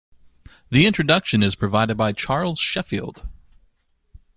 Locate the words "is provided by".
1.43-2.11